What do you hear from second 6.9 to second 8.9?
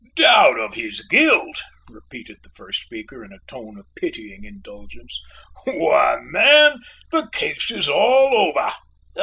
the case is all over."